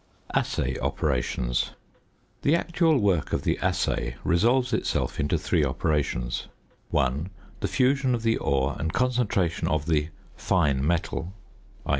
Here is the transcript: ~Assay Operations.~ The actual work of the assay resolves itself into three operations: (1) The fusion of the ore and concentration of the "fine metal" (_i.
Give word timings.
~Assay 0.33 0.79
Operations.~ 0.79 1.75
The 2.41 2.55
actual 2.55 2.97
work 2.97 3.33
of 3.33 3.43
the 3.43 3.59
assay 3.59 4.15
resolves 4.23 4.73
itself 4.73 5.19
into 5.19 5.37
three 5.37 5.63
operations: 5.63 6.47
(1) 6.89 7.29
The 7.59 7.67
fusion 7.67 8.15
of 8.15 8.23
the 8.23 8.37
ore 8.37 8.75
and 8.79 8.91
concentration 8.91 9.67
of 9.67 9.85
the 9.85 10.09
"fine 10.35 10.83
metal" 10.87 11.33
(_i. 11.85 11.89